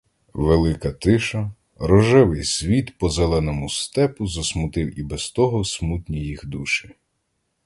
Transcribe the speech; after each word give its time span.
Велика 0.33 0.91
тиша, 0.93 1.51
рожевий 1.75 2.43
світ 2.43 2.97
по 2.97 3.09
зеленому 3.09 3.69
степу 3.69 4.27
засмутив 4.27 4.99
і 4.99 5.03
без 5.03 5.31
того 5.31 5.63
смутні 5.65 6.19
їх 6.19 6.45
душі. 6.45 6.95